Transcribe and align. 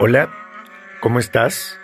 Hola, 0.00 0.28
¿cómo 1.00 1.20
estás? 1.20 1.78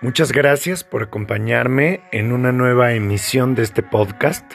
Muchas 0.00 0.32
gracias 0.32 0.82
por 0.82 1.04
acompañarme 1.04 2.00
en 2.10 2.32
una 2.32 2.50
nueva 2.50 2.92
emisión 2.94 3.54
de 3.54 3.62
este 3.62 3.84
podcast. 3.84 4.54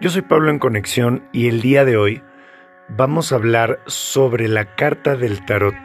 Yo 0.00 0.08
soy 0.08 0.22
Pablo 0.22 0.50
en 0.50 0.58
Conexión 0.58 1.28
y 1.32 1.48
el 1.48 1.60
día 1.60 1.84
de 1.84 1.98
hoy 1.98 2.22
vamos 2.88 3.32
a 3.32 3.34
hablar 3.34 3.80
sobre 3.86 4.48
la 4.48 4.74
carta 4.76 5.14
del 5.14 5.44
tarot 5.44 5.76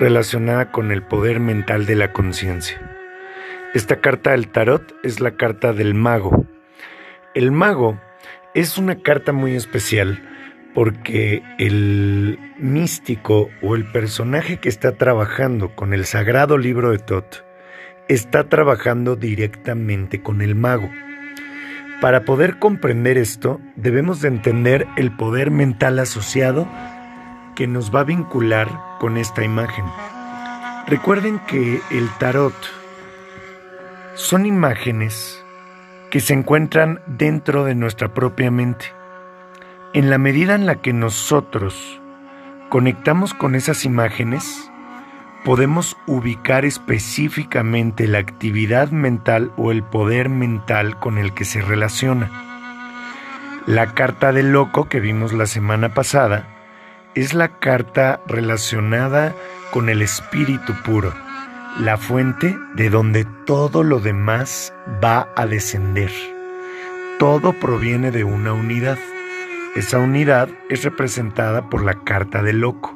relacionada 0.00 0.72
con 0.72 0.90
el 0.90 1.04
poder 1.04 1.38
mental 1.38 1.86
de 1.86 1.94
la 1.94 2.12
conciencia. 2.12 2.80
Esta 3.72 4.00
carta 4.00 4.32
del 4.32 4.48
tarot 4.48 4.92
es 5.04 5.20
la 5.20 5.36
carta 5.36 5.72
del 5.72 5.94
mago. 5.94 6.46
El 7.32 7.52
mago 7.52 8.00
es 8.54 8.76
una 8.76 9.02
carta 9.02 9.30
muy 9.30 9.54
especial 9.54 10.20
porque 10.76 11.42
el 11.56 12.38
místico 12.58 13.48
o 13.62 13.76
el 13.76 13.90
personaje 13.90 14.58
que 14.58 14.68
está 14.68 14.92
trabajando 14.92 15.74
con 15.74 15.94
el 15.94 16.04
sagrado 16.04 16.58
libro 16.58 16.90
de 16.90 16.98
Tot 16.98 17.46
está 18.08 18.50
trabajando 18.50 19.16
directamente 19.16 20.22
con 20.22 20.42
el 20.42 20.54
mago. 20.54 20.90
Para 22.02 22.26
poder 22.26 22.58
comprender 22.58 23.16
esto, 23.16 23.58
debemos 23.74 24.20
de 24.20 24.28
entender 24.28 24.86
el 24.98 25.16
poder 25.16 25.50
mental 25.50 25.98
asociado 25.98 26.68
que 27.54 27.66
nos 27.66 27.90
va 27.90 28.00
a 28.00 28.04
vincular 28.04 28.68
con 29.00 29.16
esta 29.16 29.42
imagen. 29.42 29.86
Recuerden 30.86 31.38
que 31.48 31.80
el 31.90 32.10
tarot 32.18 32.54
son 34.14 34.44
imágenes 34.44 35.42
que 36.10 36.20
se 36.20 36.34
encuentran 36.34 37.00
dentro 37.06 37.64
de 37.64 37.74
nuestra 37.74 38.12
propia 38.12 38.50
mente. 38.50 38.92
En 39.92 40.10
la 40.10 40.18
medida 40.18 40.54
en 40.54 40.66
la 40.66 40.76
que 40.76 40.92
nosotros 40.92 42.00
conectamos 42.68 43.34
con 43.34 43.54
esas 43.54 43.84
imágenes, 43.84 44.70
podemos 45.44 45.96
ubicar 46.06 46.64
específicamente 46.64 48.06
la 48.06 48.18
actividad 48.18 48.90
mental 48.90 49.52
o 49.56 49.70
el 49.70 49.82
poder 49.82 50.28
mental 50.28 50.98
con 50.98 51.18
el 51.18 51.34
que 51.34 51.44
se 51.44 51.62
relaciona. 51.62 52.30
La 53.66 53.94
carta 53.94 54.32
del 54.32 54.52
loco 54.52 54.88
que 54.88 55.00
vimos 55.00 55.32
la 55.32 55.46
semana 55.46 55.94
pasada 55.94 56.48
es 57.14 57.32
la 57.32 57.48
carta 57.58 58.20
relacionada 58.26 59.34
con 59.70 59.88
el 59.88 60.02
espíritu 60.02 60.74
puro, 60.84 61.14
la 61.80 61.96
fuente 61.96 62.58
de 62.74 62.90
donde 62.90 63.24
todo 63.46 63.82
lo 63.82 64.00
demás 64.00 64.74
va 65.02 65.28
a 65.36 65.46
descender. 65.46 66.10
Todo 67.18 67.54
proviene 67.54 68.10
de 68.10 68.24
una 68.24 68.52
unidad. 68.52 68.98
Esa 69.76 69.98
unidad 69.98 70.48
es 70.70 70.84
representada 70.84 71.68
por 71.68 71.84
la 71.84 72.02
carta 72.02 72.42
del 72.42 72.60
loco. 72.60 72.94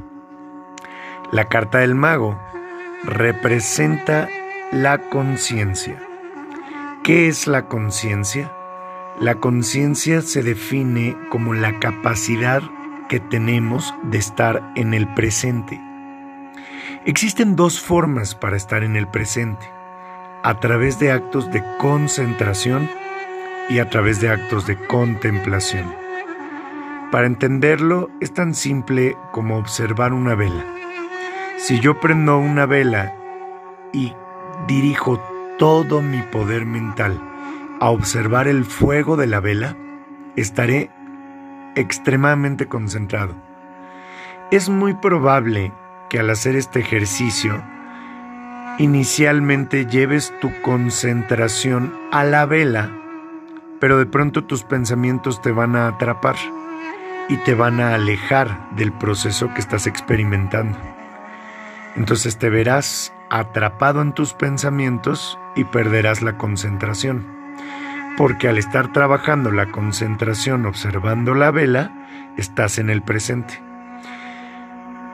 La 1.31 1.45
carta 1.45 1.77
del 1.77 1.95
mago 1.95 2.41
representa 3.05 4.31
la 4.73 5.11
conciencia. 5.11 6.03
¿Qué 7.05 7.29
es 7.29 7.47
la 7.47 7.69
conciencia? 7.69 8.51
La 9.21 9.35
conciencia 9.35 10.23
se 10.23 10.43
define 10.43 11.19
como 11.29 11.53
la 11.53 11.79
capacidad 11.81 12.63
que 13.11 13.21
tenemos 13.21 13.95
de 14.05 14.17
estar 14.17 14.73
en 14.75 14.95
el 14.95 15.07
presente. 15.13 15.79
Existen 17.05 17.57
dos 17.57 17.79
formas 17.79 18.35
para 18.35 18.57
estar 18.57 18.85
en 18.85 18.97
el 18.97 19.07
presente, 19.07 19.71
a 20.43 20.61
través 20.61 20.99
de 20.99 21.13
actos 21.13 21.53
de 21.53 21.63
concentración 21.77 22.89
y 23.69 23.81
a 23.81 23.91
través 23.91 24.23
de 24.23 24.31
actos 24.31 24.67
de 24.67 24.77
contemplación. 24.87 26.10
Para 27.11 27.27
entenderlo 27.27 28.09
es 28.21 28.33
tan 28.33 28.55
simple 28.55 29.17
como 29.33 29.59
observar 29.59 30.13
una 30.13 30.37
vela. 30.37 30.65
Si 31.57 31.81
yo 31.81 31.99
prendo 31.99 32.39
una 32.39 32.67
vela 32.67 33.13
y 33.93 34.15
dirijo 34.69 35.21
todo 35.59 36.03
mi 36.03 36.23
poder 36.23 36.67
mental 36.67 37.21
a 37.81 37.91
observar 37.91 38.47
el 38.47 38.65
fuego 38.65 39.17
de 39.17 39.27
la 39.27 39.41
vela, 39.41 39.77
estaré 40.37 40.89
extremadamente 41.75 42.67
concentrado. 42.67 43.35
Es 44.53 44.69
muy 44.69 44.95
probable 44.95 45.73
que 46.11 46.21
al 46.21 46.31
hacer 46.31 46.55
este 46.55 46.79
ejercicio, 46.79 47.61
inicialmente 48.79 49.87
lleves 49.87 50.33
tu 50.41 50.53
concentración 50.63 51.93
a 52.13 52.23
la 52.23 52.47
vela, 52.47 52.93
pero 53.81 53.99
de 53.99 54.07
pronto 54.07 54.45
tus 54.45 54.63
pensamientos 54.63 55.43
te 55.43 55.51
van 55.51 55.75
a 55.75 55.89
atrapar 55.89 56.37
y 57.31 57.37
te 57.37 57.55
van 57.55 57.81
a 57.81 57.95
alejar 57.95 58.69
del 58.73 58.93
proceso 58.93 59.55
que 59.55 59.61
estás 59.61 59.87
experimentando. 59.87 60.77
Entonces 61.95 62.37
te 62.39 62.51
verás 62.51 63.13
atrapado 63.31 64.03
en 64.03 64.13
tus 64.13 64.35
pensamientos 64.35 65.39
y 65.55 65.63
perderás 65.63 66.23
la 66.23 66.37
concentración. 66.37 67.25
Porque 68.17 68.49
al 68.49 68.59
estar 68.59 68.93
trabajando 68.93 69.53
la 69.53 69.71
concentración 69.71 70.67
observando 70.67 71.35
la 71.35 71.53
vela, 71.53 71.93
estás 72.37 72.79
en 72.79 72.91
el 72.91 73.01
presente. 73.01 73.63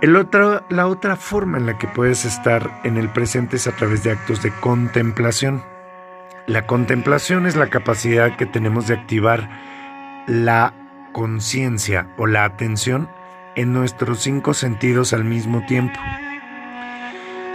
La 0.00 0.86
otra 0.86 1.16
forma 1.16 1.58
en 1.58 1.66
la 1.66 1.76
que 1.76 1.86
puedes 1.86 2.24
estar 2.24 2.80
en 2.82 2.96
el 2.96 3.10
presente 3.10 3.56
es 3.56 3.66
a 3.66 3.72
través 3.72 4.02
de 4.04 4.12
actos 4.12 4.42
de 4.42 4.52
contemplación. 4.52 5.62
La 6.46 6.66
contemplación 6.66 7.46
es 7.46 7.56
la 7.56 7.68
capacidad 7.68 8.36
que 8.36 8.46
tenemos 8.46 8.86
de 8.86 8.94
activar 8.94 9.50
la 10.26 10.72
conciencia 11.16 12.08
o 12.18 12.26
la 12.26 12.44
atención 12.44 13.08
en 13.54 13.72
nuestros 13.72 14.20
cinco 14.20 14.52
sentidos 14.52 15.14
al 15.14 15.24
mismo 15.24 15.64
tiempo. 15.64 15.98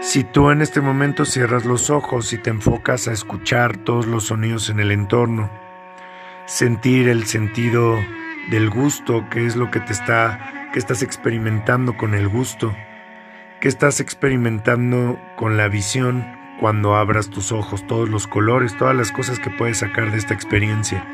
Si 0.01 0.23
tú 0.23 0.49
en 0.49 0.63
este 0.63 0.81
momento 0.81 1.25
cierras 1.25 1.63
los 1.63 1.91
ojos 1.91 2.33
y 2.33 2.39
te 2.39 2.49
enfocas 2.49 3.07
a 3.07 3.11
escuchar 3.11 3.77
todos 3.77 4.07
los 4.07 4.23
sonidos 4.23 4.71
en 4.71 4.79
el 4.79 4.89
entorno, 4.89 5.51
sentir 6.47 7.07
el 7.07 7.27
sentido 7.27 7.99
del 8.49 8.71
gusto, 8.71 9.29
que 9.29 9.45
es 9.45 9.55
lo 9.55 9.69
que 9.69 9.79
te 9.79 9.93
está 9.93 10.71
que 10.73 10.79
estás 10.79 11.03
experimentando 11.03 11.95
con 11.95 12.15
el 12.15 12.29
gusto, 12.29 12.75
que 13.59 13.67
estás 13.67 13.99
experimentando 13.99 15.19
con 15.35 15.55
la 15.55 15.67
visión 15.67 16.25
cuando 16.59 16.95
abras 16.95 17.29
tus 17.29 17.51
ojos, 17.51 17.85
todos 17.85 18.09
los 18.09 18.25
colores, 18.25 18.75
todas 18.75 18.95
las 18.95 19.11
cosas 19.11 19.37
que 19.37 19.51
puedes 19.51 19.77
sacar 19.77 20.09
de 20.09 20.17
esta 20.17 20.33
experiencia 20.33 21.05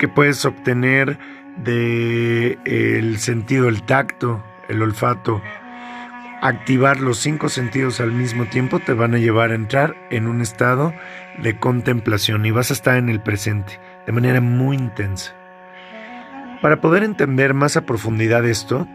que 0.00 0.08
puedes 0.08 0.46
obtener 0.46 1.18
de 1.58 2.58
el 2.64 3.18
sentido 3.18 3.66
del 3.66 3.82
tacto, 3.82 4.42
el 4.68 4.80
olfato. 4.80 5.42
Activar 6.40 7.00
los 7.00 7.18
cinco 7.18 7.50
sentidos 7.50 8.00
al 8.00 8.10
mismo 8.10 8.46
tiempo 8.46 8.78
te 8.78 8.94
van 8.94 9.14
a 9.14 9.18
llevar 9.18 9.50
a 9.50 9.56
entrar 9.56 9.94
en 10.10 10.26
un 10.26 10.40
estado 10.40 10.94
de 11.42 11.58
contemplación 11.58 12.46
y 12.46 12.50
vas 12.50 12.70
a 12.70 12.74
estar 12.74 12.96
en 12.96 13.10
el 13.10 13.20
presente 13.20 13.78
de 14.06 14.12
manera 14.12 14.40
muy 14.40 14.78
intensa. 14.78 15.34
Para 16.62 16.80
poder 16.80 17.02
entender 17.02 17.52
más 17.52 17.76
a 17.76 17.84
profundidad 17.84 18.46
esto, 18.46 18.88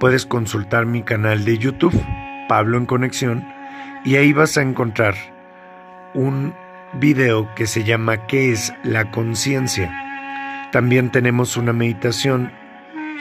puedes 0.00 0.24
consultar 0.24 0.86
mi 0.86 1.02
canal 1.02 1.44
de 1.44 1.58
YouTube, 1.58 2.02
Pablo 2.48 2.78
en 2.78 2.86
Conexión, 2.86 3.46
y 4.06 4.16
ahí 4.16 4.32
vas 4.32 4.56
a 4.56 4.62
encontrar 4.62 5.14
un 6.14 6.54
video 6.94 7.54
que 7.54 7.66
se 7.66 7.84
llama 7.84 8.26
¿Qué 8.26 8.52
es 8.52 8.72
la 8.84 9.10
conciencia? 9.10 10.03
También 10.74 11.12
tenemos 11.12 11.56
una 11.56 11.72
meditación 11.72 12.50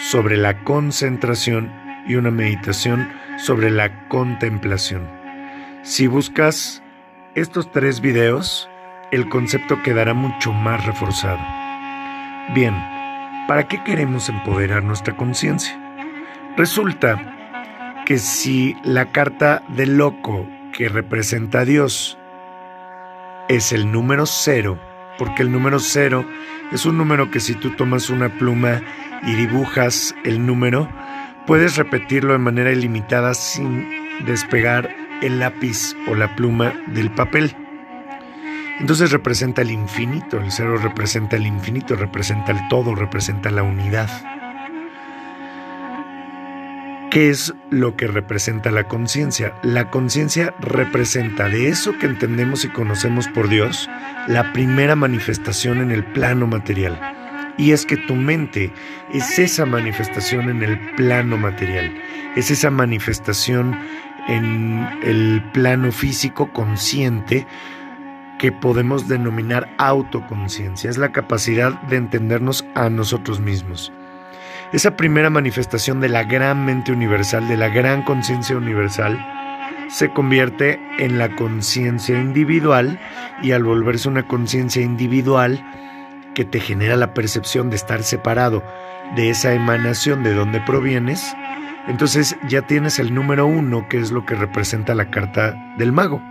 sobre 0.09 0.37
la 0.37 0.63
concentración 0.63 1.71
y 2.07 2.15
una 2.15 2.31
meditación 2.31 3.07
sobre 3.37 3.69
la 3.69 4.07
contemplación. 4.07 5.07
Si 5.83 6.07
buscas 6.07 6.81
estos 7.35 7.71
tres 7.71 8.01
videos, 8.01 8.67
el 9.11 9.29
concepto 9.29 9.83
quedará 9.83 10.15
mucho 10.15 10.51
más 10.51 10.83
reforzado. 10.83 11.37
Bien, 12.55 12.73
¿para 13.47 13.67
qué 13.67 13.83
queremos 13.83 14.29
empoderar 14.29 14.83
nuestra 14.83 15.15
conciencia? 15.15 15.79
Resulta 16.57 18.01
que 18.07 18.17
si 18.17 18.75
la 18.83 19.11
carta 19.11 19.61
del 19.67 19.99
loco 19.99 20.47
que 20.75 20.89
representa 20.89 21.59
a 21.59 21.65
Dios 21.65 22.17
es 23.47 23.71
el 23.73 23.91
número 23.91 24.25
cero, 24.25 24.79
porque 25.19 25.43
el 25.43 25.51
número 25.51 25.77
cero 25.77 26.25
es 26.73 26.85
un 26.87 26.97
número 26.97 27.29
que 27.29 27.39
si 27.39 27.53
tú 27.53 27.69
tomas 27.71 28.09
una 28.09 28.29
pluma 28.29 28.81
y 29.21 29.35
dibujas 29.35 30.15
el 30.23 30.43
número, 30.45 30.89
puedes 31.45 31.77
repetirlo 31.77 32.33
de 32.33 32.39
manera 32.39 32.71
ilimitada 32.71 33.33
sin 33.35 33.87
despegar 34.25 34.89
el 35.21 35.39
lápiz 35.39 35.95
o 36.09 36.15
la 36.15 36.35
pluma 36.35 36.73
del 36.87 37.11
papel. 37.11 37.55
Entonces 38.79 39.11
representa 39.11 39.61
el 39.61 39.69
infinito, 39.69 40.39
el 40.39 40.51
cero 40.51 40.77
representa 40.77 41.35
el 41.35 41.45
infinito, 41.45 41.95
representa 41.95 42.51
el 42.51 42.67
todo, 42.69 42.95
representa 42.95 43.51
la 43.51 43.61
unidad. 43.61 44.09
¿Qué 47.13 47.29
es 47.29 47.53
lo 47.69 47.95
que 47.95 48.07
representa 48.07 48.71
la 48.71 48.87
conciencia? 48.87 49.53
La 49.61 49.91
conciencia 49.91 50.55
representa 50.59 51.47
de 51.47 51.67
eso 51.67 51.95
que 51.99 52.07
entendemos 52.07 52.65
y 52.65 52.69
conocemos 52.69 53.27
por 53.27 53.49
Dios 53.49 53.87
la 54.27 54.51
primera 54.51 54.95
manifestación 54.95 55.77
en 55.77 55.91
el 55.91 56.03
plano 56.03 56.47
material. 56.47 56.99
Y 57.55 57.69
es 57.69 57.85
que 57.85 57.97
tu 57.97 58.15
mente 58.15 58.73
es 59.13 59.37
esa 59.37 59.67
manifestación 59.67 60.49
en 60.49 60.63
el 60.63 60.79
plano 60.95 61.37
material, 61.37 61.93
es 62.35 62.49
esa 62.49 62.71
manifestación 62.71 63.77
en 64.27 64.83
el 65.03 65.43
plano 65.53 65.91
físico 65.91 66.51
consciente 66.51 67.45
que 68.39 68.51
podemos 68.51 69.07
denominar 69.07 69.71
autoconciencia. 69.77 70.89
Es 70.89 70.97
la 70.97 71.11
capacidad 71.11 71.79
de 71.83 71.97
entendernos 71.97 72.65
a 72.73 72.89
nosotros 72.89 73.39
mismos. 73.39 73.93
Esa 74.73 74.97
primera 74.97 75.29
manifestación 75.29 76.01
de 76.01 76.09
la 76.09 76.23
gran 76.23 76.65
mente 76.65 76.91
universal, 76.91 77.47
de 77.47 77.57
la 77.57 77.69
gran 77.69 78.01
conciencia 78.01 78.57
universal, 78.57 79.23
se 79.87 80.09
convierte 80.09 80.79
en 80.97 81.19
la 81.19 81.35
conciencia 81.35 82.19
individual 82.19 82.99
y 83.43 83.51
al 83.51 83.63
volverse 83.63 84.09
una 84.09 84.27
conciencia 84.27 84.81
individual 84.81 85.63
que 86.33 86.43
te 86.43 86.59
genera 86.59 86.95
la 86.95 87.13
percepción 87.13 87.69
de 87.69 87.75
estar 87.75 88.01
separado 88.01 88.63
de 89.15 89.29
esa 89.29 89.53
emanación 89.53 90.23
de 90.23 90.33
donde 90.33 90.59
provienes, 90.59 91.35
entonces 91.87 92.37
ya 92.47 92.61
tienes 92.63 92.97
el 92.97 93.13
número 93.13 93.45
uno, 93.45 93.87
que 93.89 93.99
es 93.99 94.11
lo 94.11 94.25
que 94.25 94.35
representa 94.35 94.95
la 94.95 95.11
carta 95.11 95.53
del 95.77 95.91
mago. 95.91 96.21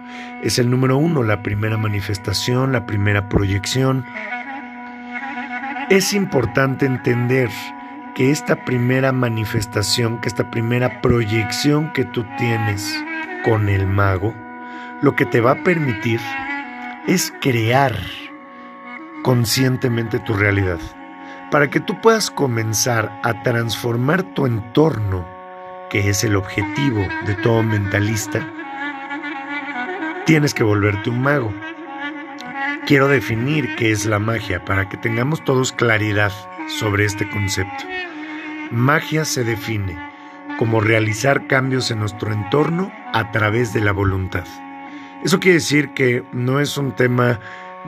Es 0.43 0.59
el 0.59 0.71
número 0.71 0.97
uno, 0.97 1.23
la 1.23 1.43
primera 1.43 1.77
manifestación, 1.77 2.73
la 2.73 2.87
primera 2.87 3.29
proyección. 3.29 4.05
Es 5.91 6.15
importante 6.15 6.87
entender 6.87 7.51
que 8.15 8.31
esta 8.31 8.65
primera 8.65 9.13
manifestación, 9.13 10.21
que 10.21 10.29
esta 10.29 10.51
primera 10.51 11.01
proyección 11.01 11.93
que 11.93 12.05
tú 12.05 12.25
tienes 12.37 12.95
con 13.45 13.69
el 13.69 13.87
mago, 13.87 14.35
lo 15.01 15.17
que 15.17 15.25
te 15.25 15.41
va 15.41 15.53
a 15.53 15.65
permitir 15.65 16.21
es 17.07 17.33
crear 17.41 17.97
conscientemente 19.23 20.19
tu 20.21 20.35
realidad. 20.35 20.79
Para 21.51 21.71
que 21.71 21.81
tú 21.81 22.01
puedas 22.01 22.31
comenzar 22.31 23.21
a 23.23 23.43
transformar 23.43 24.23
tu 24.23 24.47
entorno, 24.47 25.27
que 25.91 26.09
es 26.09 26.25
el 26.25 26.37
objetivo 26.37 27.07
de 27.27 27.35
todo 27.37 27.63
mentalista, 27.63 28.47
tienes 30.27 30.55
que 30.55 30.65
volverte 30.65 31.11
un 31.11 31.23
mago. 31.23 31.53
Quiero 32.87 33.09
definir 33.09 33.75
qué 33.77 33.91
es 33.93 34.07
la 34.07 34.19
magia 34.19 34.65
para 34.65 34.89
que 34.89 34.97
tengamos 34.97 35.45
todos 35.45 35.73
claridad 35.73 36.33
sobre 36.69 37.05
este 37.05 37.29
concepto. 37.29 37.85
Magia 38.71 39.25
se 39.25 39.45
define 39.45 39.97
como 40.59 40.81
realizar 40.81 41.47
cambios 41.47 41.91
en 41.91 42.01
nuestro 42.01 42.33
entorno 42.33 42.93
a 43.13 43.31
través 43.33 43.73
de 43.73 43.81
la 43.81 43.93
voluntad. 43.93 44.45
Eso 45.25 45.41
quiere 45.41 45.55
decir 45.55 45.91
que 45.91 46.25
no 46.33 46.61
es 46.61 46.77
un 46.77 46.93
tema 46.93 47.39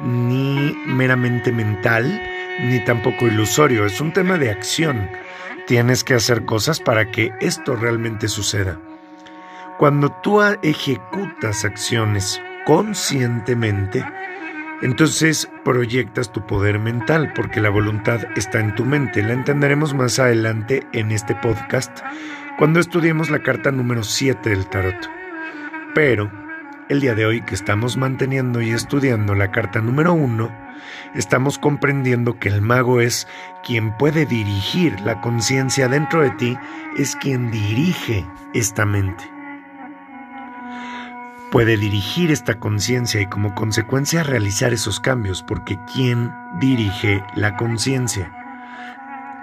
ni 0.02 0.76
meramente 0.86 1.52
mental, 1.52 2.22
ni 2.60 2.84
tampoco 2.84 3.26
ilusorio, 3.26 3.86
es 3.86 4.00
un 4.00 4.12
tema 4.12 4.38
de 4.38 4.50
acción. 4.50 5.08
Tienes 5.66 6.04
que 6.04 6.14
hacer 6.14 6.44
cosas 6.44 6.80
para 6.80 7.10
que 7.10 7.32
esto 7.40 7.76
realmente 7.76 8.28
suceda. 8.28 8.78
Cuando 9.78 10.10
tú 10.22 10.40
ejecutas 10.62 11.64
acciones 11.64 12.40
conscientemente, 12.66 14.04
entonces 14.84 15.48
proyectas 15.64 16.30
tu 16.30 16.46
poder 16.46 16.78
mental 16.78 17.32
porque 17.34 17.62
la 17.62 17.70
voluntad 17.70 18.20
está 18.36 18.60
en 18.60 18.74
tu 18.74 18.84
mente. 18.84 19.22
La 19.22 19.32
entenderemos 19.32 19.94
más 19.94 20.18
adelante 20.18 20.86
en 20.92 21.10
este 21.10 21.34
podcast 21.36 22.00
cuando 22.58 22.80
estudiemos 22.80 23.30
la 23.30 23.38
carta 23.38 23.72
número 23.72 24.02
7 24.02 24.50
del 24.50 24.66
tarot. 24.66 25.08
Pero 25.94 26.30
el 26.90 27.00
día 27.00 27.14
de 27.14 27.24
hoy 27.24 27.40
que 27.40 27.54
estamos 27.54 27.96
manteniendo 27.96 28.60
y 28.60 28.72
estudiando 28.72 29.34
la 29.34 29.50
carta 29.50 29.80
número 29.80 30.12
uno, 30.12 30.54
estamos 31.14 31.58
comprendiendo 31.58 32.38
que 32.38 32.50
el 32.50 32.60
mago 32.60 33.00
es 33.00 33.26
quien 33.64 33.96
puede 33.96 34.26
dirigir 34.26 35.00
la 35.00 35.22
conciencia 35.22 35.88
dentro 35.88 36.20
de 36.20 36.30
ti, 36.32 36.58
es 36.98 37.16
quien 37.16 37.50
dirige 37.50 38.26
esta 38.52 38.84
mente. 38.84 39.33
Puede 41.54 41.76
dirigir 41.76 42.32
esta 42.32 42.58
conciencia 42.58 43.20
y 43.20 43.26
como 43.26 43.54
consecuencia 43.54 44.24
realizar 44.24 44.72
esos 44.72 44.98
cambios, 44.98 45.44
porque 45.44 45.78
quien 45.94 46.34
dirige 46.58 47.24
la 47.36 47.56
conciencia, 47.56 48.32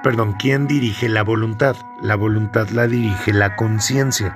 perdón, 0.04 0.34
quien 0.34 0.68
dirige 0.68 1.08
la 1.08 1.24
voluntad, 1.24 1.78
la 2.02 2.18
voluntad 2.18 2.68
la 2.72 2.88
dirige 2.88 3.32
la 3.32 3.56
conciencia. 3.56 4.36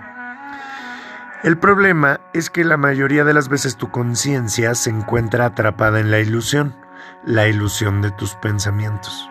El 1.43 1.57
problema 1.57 2.21
es 2.31 2.49
que 2.49 2.63
la 2.63 2.77
mayoría 2.77 3.25
de 3.25 3.33
las 3.33 3.49
veces 3.49 3.75
tu 3.75 3.91
conciencia 3.91 4.73
se 4.73 4.91
encuentra 4.91 5.43
atrapada 5.43 5.99
en 5.99 6.11
la 6.11 6.21
ilusión, 6.21 6.77
la 7.25 7.49
ilusión 7.49 8.01
de 8.01 8.11
tus 8.11 8.35
pensamientos. 8.35 9.29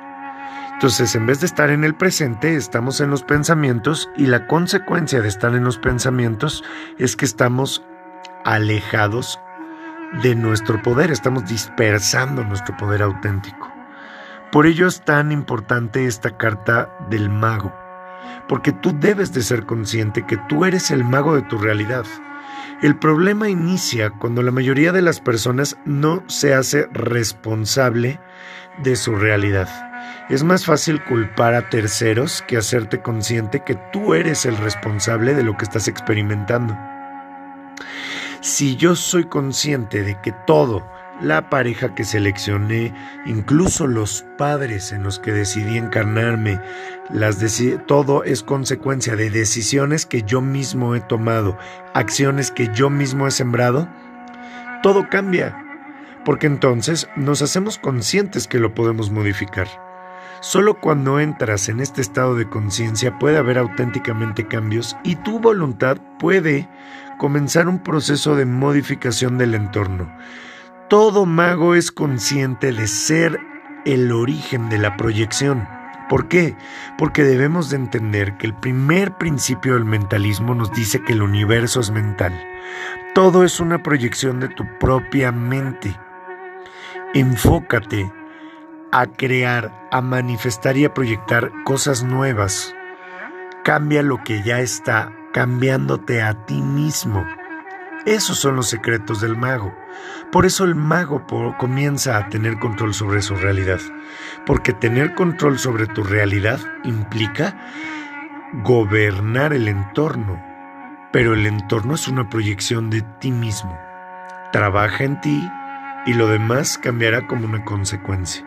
Entonces, 0.75 1.15
en 1.15 1.25
vez 1.25 1.41
de 1.41 1.47
estar 1.47 1.71
en 1.71 1.83
el 1.83 1.95
presente, 1.95 2.57
estamos 2.57 3.01
en 3.01 3.09
los 3.09 3.23
pensamientos 3.23 4.11
y 4.19 4.27
la 4.27 4.47
consecuencia 4.47 5.23
de 5.23 5.29
estar 5.29 5.55
en 5.55 5.65
los 5.65 5.79
pensamientos 5.79 6.63
es 6.99 7.17
que 7.17 7.25
estamos 7.25 7.83
alejados 8.45 9.41
de 10.23 10.35
nuestro 10.35 10.83
poder, 10.83 11.11
estamos 11.11 11.47
dispersando 11.47 12.45
nuestro 12.45 12.77
poder 12.77 13.03
auténtico. 13.03 13.73
Por 14.53 14.67
ello 14.67 14.87
es 14.87 15.05
tan 15.05 15.33
importante 15.33 16.07
esta 16.07 16.37
carta 16.37 16.97
del 17.11 17.29
mago 17.29 17.73
porque 18.49 18.73
tú 18.73 18.99
debes 18.99 19.33
de 19.33 19.43
ser 19.43 19.65
consciente 19.65 20.27
que 20.27 20.37
tú 20.49 20.65
eres 20.65 20.91
el 20.91 21.05
mago 21.05 21.35
de 21.35 21.43
tu 21.43 21.59
realidad. 21.59 22.05
El 22.83 22.97
problema 22.97 23.49
inicia 23.49 24.11
cuando 24.11 24.43
la 24.43 24.51
mayoría 24.51 24.93
de 24.93 25.03
las 25.03 25.21
personas 25.21 25.77
no 25.85 26.23
se 26.27 26.55
hace 26.55 26.89
responsable 26.93 28.21
de 28.83 28.97
su 28.97 29.15
realidad. 29.15 29.69
Es 30.29 30.43
más 30.43 30.67
fácil 30.67 31.03
culpar 31.05 31.55
a 31.55 31.71
terceros 31.71 32.43
que 32.43 32.57
hacerte 32.57 33.01
consciente 33.01 33.63
que 33.65 33.79
tú 33.93 34.15
eres 34.15 34.45
el 34.45 34.57
responsable 34.57 35.35
de 35.35 35.43
lo 35.43 35.57
que 35.57 35.65
estás 35.65 35.89
experimentando. 35.89 36.77
Si 38.45 38.77
yo 38.77 38.95
soy 38.95 39.25
consciente 39.25 40.03
de 40.03 40.21
que 40.21 40.31
todo, 40.47 40.87
la 41.23 41.49
pareja 41.49 41.95
que 41.95 42.05
seleccioné, 42.05 42.93
incluso 43.25 43.87
los 43.87 44.27
padres 44.37 44.93
en 44.93 45.03
los 45.03 45.19
que 45.19 45.33
decidí 45.33 45.79
encarnarme, 45.79 46.61
las 47.09 47.39
todo 47.87 48.23
es 48.23 48.43
consecuencia 48.43 49.17
de 49.17 49.31
decisiones 49.31 50.05
que 50.05 50.25
yo 50.25 50.43
mismo 50.43 50.95
he 50.95 51.01
tomado, 51.01 51.57
acciones 51.95 52.51
que 52.51 52.69
yo 52.75 52.91
mismo 52.91 53.27
he 53.27 53.31
sembrado, 53.31 53.89
todo 54.83 55.09
cambia, 55.09 55.57
porque 56.27 56.47
entonces 56.47 57.09
nos 57.17 57.41
hacemos 57.41 57.79
conscientes 57.79 58.47
que 58.47 58.59
lo 58.59 58.75
podemos 58.75 59.11
modificar. 59.11 59.69
Solo 60.41 60.79
cuando 60.79 61.19
entras 61.19 61.71
en 61.71 61.81
este 61.81 62.03
estado 62.03 62.35
de 62.35 62.47
conciencia 62.47 63.19
puede 63.19 63.39
haber 63.39 63.57
auténticamente 63.57 64.47
cambios 64.47 64.95
y 65.03 65.17
tu 65.17 65.41
voluntad 65.41 65.97
puede 66.19 66.69
comenzar 67.19 67.69
un 67.69 67.79
proceso 67.79 68.37
de 68.37 68.47
modificación 68.47 69.39
del 69.39 69.55
entorno. 69.55 70.11
Todo 70.89 71.27
mago 71.27 71.75
es 71.75 71.91
consciente 71.91 72.73
de 72.73 72.87
ser 72.87 73.41
el 73.85 74.13
origen 74.13 74.69
de 74.69 74.79
la 74.79 74.97
proyección. 74.97 75.67
¿Por 76.09 76.29
qué? 76.29 76.57
Porque 76.99 77.23
debemos 77.23 77.71
de 77.71 77.77
entender 77.77 78.37
que 78.37 78.47
el 78.47 78.55
primer 78.55 79.17
principio 79.17 79.75
del 79.75 79.85
mentalismo 79.85 80.55
nos 80.55 80.73
dice 80.73 81.03
que 81.03 81.15
el 81.15 81.23
universo 81.23 81.81
es 81.81 81.91
mental. 81.91 82.33
Todo 83.15 83.45
es 83.45 83.61
una 83.61 83.83
proyección 83.83 84.41
de 84.41 84.49
tu 84.49 84.65
propia 84.79 85.33
mente. 85.33 85.99
Enfócate 87.15 88.13
a 88.93 89.07
crear, 89.07 89.89
a 89.91 90.01
manifestar 90.01 90.77
y 90.77 90.85
a 90.85 90.93
proyectar 90.93 91.51
cosas 91.65 92.03
nuevas. 92.03 92.75
Cambia 93.65 94.03
lo 94.03 94.23
que 94.23 94.43
ya 94.43 94.61
está, 94.61 95.13
cambiándote 95.35 96.23
a 96.23 96.47
ti 96.47 96.63
mismo. 96.63 97.27
Esos 98.07 98.39
son 98.39 98.55
los 98.55 98.69
secretos 98.69 99.21
del 99.21 99.37
mago. 99.37 99.75
Por 100.31 100.47
eso 100.47 100.65
el 100.65 100.77
mago 100.77 101.27
comienza 101.59 102.17
a 102.17 102.29
tener 102.29 102.61
control 102.61 102.95
sobre 102.95 103.21
su 103.21 103.35
realidad. 103.35 103.81
Porque 104.47 104.73
tener 104.73 105.15
control 105.15 105.59
sobre 105.59 105.89
tu 105.89 106.05
realidad 106.05 106.61
implica 106.85 107.57
gobernar 108.63 109.53
el 109.53 109.67
entorno. 109.67 110.41
Pero 111.13 111.35
el 111.35 111.47
entorno 111.47 111.97
es 111.97 112.07
una 112.07 112.31
proyección 112.31 112.89
de 112.89 113.03
ti 113.03 113.33
mismo. 113.33 113.77
Trabaja 114.53 115.03
en 115.03 115.21
ti 115.21 115.51
y 116.07 116.15
lo 116.15 116.29
demás 116.29 116.79
cambiará 116.79 117.27
como 117.27 117.47
una 117.47 117.65
consecuencia. 117.65 118.47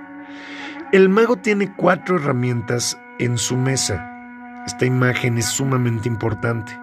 El 0.93 1.09
mago 1.09 1.35
tiene 1.35 1.73
cuatro 1.73 2.15
herramientas 2.15 2.97
en 3.19 3.37
su 3.37 3.57
mesa. 3.57 4.16
Esta 4.67 4.85
imagen 4.85 5.39
es 5.39 5.45
sumamente 5.45 6.07
importante 6.07 6.77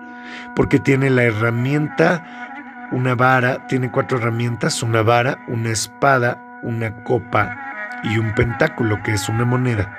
porque 0.57 0.79
tiene 0.79 1.11
la 1.11 1.25
herramienta 1.25 2.89
una 2.93 3.15
vara, 3.15 3.67
tiene 3.67 3.91
cuatro 3.91 4.19
herramientas, 4.19 4.83
una 4.83 5.03
vara, 5.03 5.45
una 5.49 5.71
espada, 5.71 6.61
una 6.63 7.05
copa 7.05 7.57
y 8.05 8.19
un 8.19 8.35
pentáculo, 8.35 9.03
que 9.03 9.13
es 9.13 9.29
una 9.29 9.45
moneda. 9.45 9.97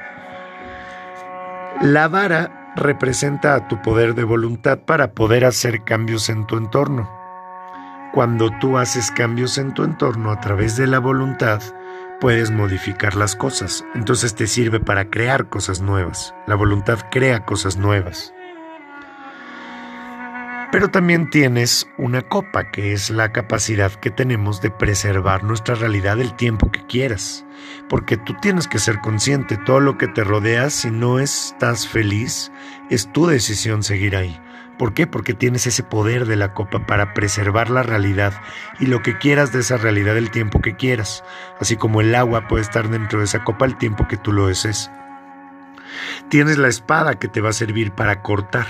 La 1.82 2.08
vara 2.08 2.74
representa 2.76 3.54
a 3.54 3.68
tu 3.68 3.82
poder 3.82 4.16
de 4.16 4.24
voluntad 4.24 4.80
para 4.80 5.12
poder 5.12 5.46
hacer 5.46 5.84
cambios 5.84 6.30
en 6.30 6.48
tu 6.48 6.58
entorno. 6.58 7.10
Cuando 8.14 8.50
tú 8.60 8.78
haces 8.78 9.12
cambios 9.12 9.58
en 9.58 9.74
tu 9.74 9.84
entorno 9.84 10.32
a 10.32 10.40
través 10.40 10.78
de 10.78 10.88
la 10.88 11.00
voluntad, 11.00 11.62
puedes 12.20 12.52
modificar 12.52 13.16
las 13.16 13.36
cosas. 13.36 13.84
Entonces 13.94 14.36
te 14.36 14.48
sirve 14.48 14.80
para 14.80 15.10
crear 15.10 15.50
cosas 15.50 15.82
nuevas. 15.82 16.34
La 16.48 16.56
voluntad 16.56 17.00
crea 17.12 17.46
cosas 17.46 17.78
nuevas. 17.78 18.34
Pero 20.72 20.90
también 20.90 21.30
tienes 21.30 21.88
una 21.98 22.22
copa, 22.22 22.70
que 22.72 22.92
es 22.92 23.10
la 23.10 23.32
capacidad 23.32 23.94
que 23.94 24.12
tenemos 24.12 24.62
de 24.62 24.72
preservar 24.72 25.44
nuestra 25.44 25.76
realidad 25.76 26.20
el 26.20 26.36
tiempo 26.36 26.70
que 26.70 26.86
quieras. 26.86 27.46
Porque 27.88 28.18
tú 28.18 28.36
tienes 28.42 28.68
que 28.68 28.80
ser 28.80 29.00
consciente, 29.00 29.58
todo 29.58 29.80
lo 29.80 29.98
que 29.98 30.08
te 30.08 30.24
rodea, 30.24 30.70
si 30.70 30.92
no 30.92 31.20
estás 31.20 31.88
feliz, 31.88 32.52
es 32.90 33.10
tu 33.14 33.26
decisión 33.26 33.84
seguir 33.84 34.18
ahí. 34.18 34.38
¿Por 34.78 34.94
qué? 34.94 35.08
Porque 35.08 35.34
tienes 35.34 35.68
ese 35.68 35.84
poder 35.84 36.26
de 36.26 36.36
la 36.36 36.54
copa 36.54 36.86
para 36.86 37.14
preservar 37.14 37.70
la 37.70 37.82
realidad 37.82 38.34
y 38.80 38.88
lo 38.88 39.02
que 39.02 39.18
quieras 39.18 39.54
de 39.54 39.60
esa 39.60 39.78
realidad 39.78 40.18
el 40.18 40.32
tiempo 40.32 40.60
que 40.60 40.76
quieras, 40.76 41.24
así 41.60 41.78
como 41.78 42.02
el 42.02 42.14
agua 42.14 42.48
puede 42.48 42.64
estar 42.64 42.90
dentro 42.90 43.20
de 43.20 43.26
esa 43.26 43.44
copa 43.44 43.66
el 43.66 43.78
tiempo 43.78 44.08
que 44.08 44.18
tú 44.18 44.34
lo 44.34 44.48
desees. 44.48 44.92
Tienes 46.30 46.58
la 46.58 46.68
espada 46.68 47.18
que 47.20 47.30
te 47.30 47.40
va 47.40 47.50
a 47.50 47.54
servir 47.54 47.92
para 47.92 48.22
cortar, 48.22 48.68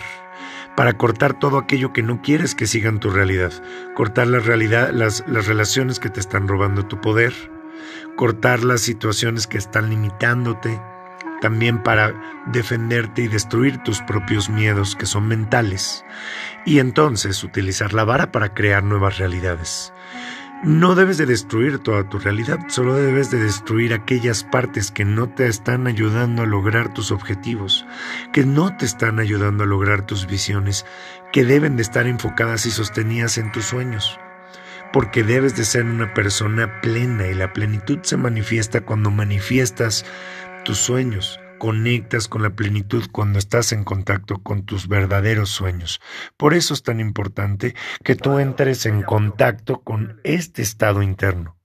para 0.75 0.93
cortar 0.93 1.39
todo 1.39 1.57
aquello 1.57 1.91
que 1.91 2.03
no 2.03 2.21
quieres 2.21 2.53
que 2.53 2.67
siga 2.67 2.89
en 2.89 2.99
tu 2.99 3.09
realidad, 3.09 3.51
cortar 3.95 4.27
las, 4.27 5.23
las 5.27 5.47
relaciones 5.47 5.99
que 5.99 6.09
te 6.09 6.19
están 6.19 6.47
robando 6.47 6.85
tu 6.85 7.01
poder, 7.01 7.33
cortar 8.15 8.63
las 8.63 8.81
situaciones 8.81 9.47
que 9.47 9.57
están 9.57 9.89
limitándote, 9.89 10.79
también 11.45 11.83
para 11.83 12.11
defenderte 12.47 13.21
y 13.21 13.27
destruir 13.27 13.77
tus 13.83 14.01
propios 14.01 14.49
miedos 14.49 14.95
que 14.95 15.05
son 15.05 15.27
mentales, 15.27 16.03
y 16.65 16.79
entonces 16.79 17.43
utilizar 17.43 17.93
la 17.93 18.03
vara 18.03 18.31
para 18.31 18.55
crear 18.55 18.83
nuevas 18.83 19.19
realidades. 19.19 19.93
No 20.63 20.95
debes 20.95 21.19
de 21.19 21.27
destruir 21.27 21.77
toda 21.77 22.09
tu 22.09 22.17
realidad, 22.17 22.57
solo 22.69 22.95
debes 22.95 23.29
de 23.29 23.37
destruir 23.37 23.93
aquellas 23.93 24.43
partes 24.43 24.89
que 24.89 25.05
no 25.05 25.29
te 25.29 25.45
están 25.45 25.85
ayudando 25.85 26.41
a 26.41 26.47
lograr 26.47 26.91
tus 26.95 27.11
objetivos, 27.11 27.85
que 28.33 28.43
no 28.43 28.75
te 28.75 28.85
están 28.85 29.19
ayudando 29.19 29.65
a 29.65 29.67
lograr 29.67 30.07
tus 30.07 30.25
visiones, 30.25 30.83
que 31.31 31.45
deben 31.45 31.75
de 31.75 31.83
estar 31.83 32.07
enfocadas 32.07 32.65
y 32.65 32.71
sostenidas 32.71 33.37
en 33.37 33.51
tus 33.51 33.65
sueños. 33.65 34.19
Porque 34.91 35.23
debes 35.23 35.55
de 35.55 35.65
ser 35.65 35.83
una 35.85 36.15
persona 36.15 36.81
plena 36.81 37.27
y 37.27 37.35
la 37.35 37.53
plenitud 37.53 37.99
se 38.01 38.17
manifiesta 38.17 38.81
cuando 38.81 39.11
manifiestas 39.11 40.05
tus 40.65 40.79
sueños, 40.79 41.39
conectas 41.59 42.27
con 42.27 42.43
la 42.43 42.49
plenitud 42.49 43.05
cuando 43.11 43.39
estás 43.39 43.71
en 43.71 43.85
contacto 43.85 44.43
con 44.43 44.65
tus 44.65 44.89
verdaderos 44.89 45.49
sueños. 45.49 46.01
Por 46.35 46.53
eso 46.53 46.73
es 46.73 46.83
tan 46.83 46.99
importante 46.99 47.73
que 48.03 48.15
tú 48.15 48.39
entres 48.39 48.85
en 48.85 49.03
contacto 49.03 49.81
con 49.81 50.19
este 50.25 50.61
estado 50.61 51.01
interno. 51.01 51.57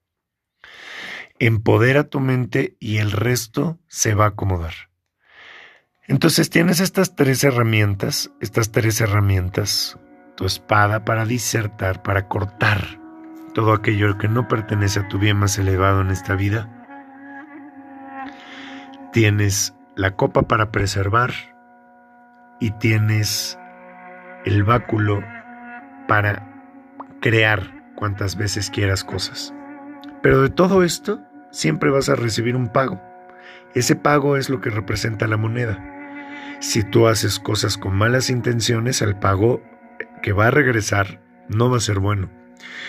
Empodera 1.41 2.05
tu 2.05 2.21
mente 2.21 2.77
y 2.79 2.99
el 2.99 3.11
resto 3.11 3.81
se 3.89 4.15
va 4.15 4.27
a 4.27 4.29
acomodar. 4.29 4.75
Entonces 6.07 6.51
tienes 6.51 6.81
estas 6.81 7.17
tres 7.17 7.43
herramientas, 7.43 8.31
estas 8.41 8.71
tres 8.71 9.01
herramientas, 9.01 9.99
tu 10.37 10.45
espada 10.45 11.05
para 11.05 11.25
disertar, 11.25 12.03
para 12.03 12.29
cortar 12.29 13.01
todo 13.55 13.73
aquello 13.73 14.17
que 14.19 14.29
no 14.29 14.47
pertenece 14.47 15.01
a 15.01 15.09
tu 15.09 15.19
bien 15.19 15.39
más 15.39 15.59
elevado 15.59 16.03
en 16.03 16.11
esta 16.11 16.37
vida 16.37 16.80
tienes 19.13 19.75
la 19.97 20.13
copa 20.13 20.43
para 20.43 20.71
preservar 20.71 21.33
y 22.61 22.71
tienes 22.73 23.59
el 24.45 24.65
báculo 24.65 25.23
para 26.09 26.47
crear 27.21 27.93
cuantas 27.97 28.37
veces 28.37 28.71
quieras 28.71 29.05
cosas. 29.05 29.55
Pero 30.23 30.43
de 30.43 30.51
todo 30.51 30.83
esto 30.85 31.21
siempre 31.51 31.91
vas 31.91 32.09
a 32.09 32.15
recibir 32.15 32.57
un 32.57 32.69
pago. 32.69 33.01
Ese 33.75 33.97
pago 33.97 34.37
es 34.37 34.51
lo 34.51 34.61
que 34.61 34.71
representa 34.71 35.27
la 35.27 35.37
moneda. 35.37 35.85
Si 36.61 36.83
tú 36.83 37.07
haces 37.09 37.39
cosas 37.39 37.79
con 37.79 37.95
malas 37.95 38.31
intenciones, 38.31 39.03
el 39.03 39.17
pago 39.17 39.63
que 40.23 40.33
va 40.33 40.49
a 40.49 40.51
regresar 40.51 41.21
no 41.49 41.71
va 41.71 41.79
a 41.79 41.81
ser 41.81 41.99
bueno. 41.99 42.31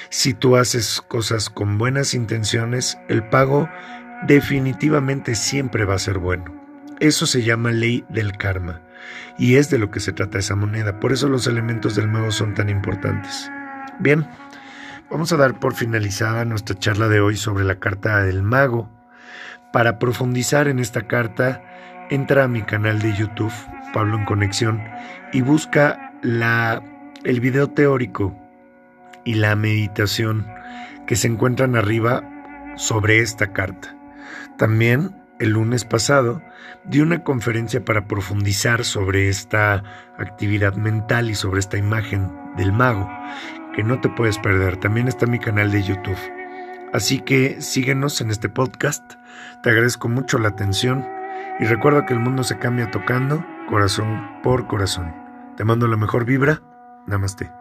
Si 0.10 0.34
tú 0.34 0.58
haces 0.58 1.02
cosas 1.08 1.50
con 1.50 1.78
buenas 1.78 2.14
intenciones, 2.14 2.98
el 3.08 3.28
pago 3.30 3.70
definitivamente 4.28 5.36
siempre 5.36 5.86
va 5.86 5.96
a 5.96 6.00
ser 6.00 6.18
bueno. 6.18 6.46
Eso 7.00 7.26
se 7.26 7.42
llama 7.42 7.72
ley 7.72 8.06
del 8.10 8.38
karma 8.38 8.82
y 9.38 9.56
es 9.56 9.70
de 9.70 9.80
lo 9.80 9.90
que 9.90 10.00
se 10.00 10.14
trata 10.14 10.38
esa 10.40 10.56
moneda. 10.56 11.00
Por 11.00 11.12
eso 11.12 11.28
los 11.28 11.48
elementos 11.48 11.96
del 11.96 12.08
mago 12.08 12.32
son 12.32 12.54
tan 12.54 12.70
importantes. 12.70 13.50
Bien, 14.00 14.28
vamos 15.10 15.32
a 15.32 15.38
dar 15.38 15.60
por 15.60 15.74
finalizada 15.74 16.46
nuestra 16.46 16.78
charla 16.78 17.08
de 17.08 17.22
hoy 17.22 17.38
sobre 17.38 17.64
la 17.64 17.80
carta 17.80 18.24
del 18.24 18.44
mago. 18.44 18.90
Para 19.74 20.00
profundizar 20.00 20.68
en 20.68 20.80
esta 20.80 21.08
carta, 21.08 21.64
entra 22.10 22.44
a 22.44 22.48
mi 22.48 22.62
canal 22.62 23.00
de 23.00 23.16
YouTube, 23.16 23.54
Pablo 23.94 24.18
en 24.18 24.26
Conexión, 24.26 24.84
y 25.32 25.42
busca 25.42 26.14
la, 26.22 26.84
el 27.24 27.40
video 27.40 27.70
teórico 27.70 28.36
y 29.24 29.36
la 29.36 29.56
meditación 29.56 30.46
que 31.08 31.16
se 31.16 31.28
encuentran 31.28 31.76
arriba 31.76 32.24
sobre 32.76 33.20
esta 33.20 33.54
carta. 33.54 33.96
También 34.58 35.16
el 35.40 35.52
lunes 35.52 35.86
pasado 35.86 36.42
di 36.86 37.02
una 37.02 37.24
conferencia 37.24 37.84
para 37.84 38.08
profundizar 38.08 38.84
sobre 38.84 39.30
esta 39.30 39.84
actividad 40.18 40.76
mental 40.76 41.30
y 41.30 41.36
sobre 41.36 41.60
esta 41.60 41.78
imagen 41.78 42.32
del 42.58 42.72
mago, 42.72 43.10
que 43.76 43.84
no 43.84 44.00
te 44.02 44.10
puedes 44.10 44.38
perder. 44.38 44.78
También 44.78 45.08
está 45.08 45.26
mi 45.26 45.40
canal 45.40 45.72
de 45.72 45.84
YouTube. 45.84 46.20
Así 46.94 47.20
que 47.20 47.62
síguenos 47.62 48.22
en 48.22 48.32
este 48.32 48.50
podcast. 48.50 49.14
Te 49.64 49.70
agradezco 49.70 50.10
mucho 50.10 50.38
la 50.38 50.50
atención 50.50 51.08
y 51.60 51.66
recuerda 51.66 52.06
que 52.06 52.14
el 52.14 52.20
mundo 52.20 52.44
se 52.44 52.58
cambia 52.58 52.92
tocando 52.92 53.46
corazón 53.68 54.42
por 54.44 54.68
corazón. 54.68 55.16
Te 55.56 55.64
mando 55.64 55.88
la 55.88 55.98
mejor 55.98 56.26
vibra. 56.26 56.62
Namaste. 57.08 57.61